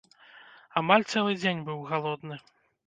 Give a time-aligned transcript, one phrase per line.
[0.81, 2.45] Амаль цэлы дзень быў галодны.